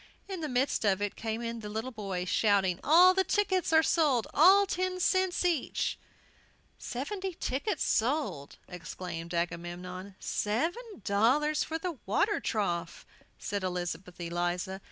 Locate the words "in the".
0.27-0.49, 1.43-1.69